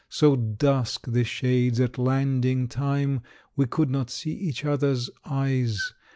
So 0.09 0.35
dusk 0.35 1.05
the 1.11 1.23
shades 1.23 1.79
at 1.79 1.99
landing 1.99 2.67
time, 2.67 3.21
We 3.55 3.67
could 3.67 3.91
not 3.91 4.09
see 4.09 4.33
each 4.33 4.65
other's 4.65 5.11
eyes. 5.25 5.93